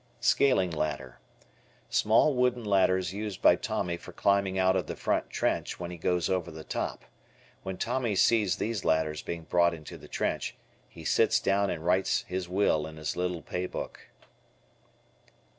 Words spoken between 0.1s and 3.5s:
Scaling ladder. Small wooden ladders used